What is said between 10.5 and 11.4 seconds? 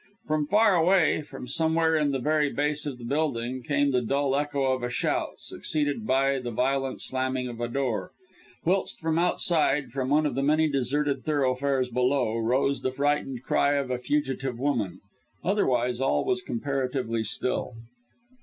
deserted